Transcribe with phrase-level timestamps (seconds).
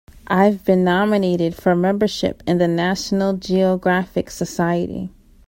[0.25, 5.11] I've been nominated for membership in the National Geographic Society.